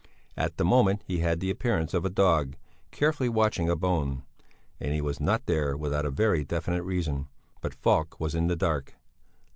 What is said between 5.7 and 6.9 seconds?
without a very definite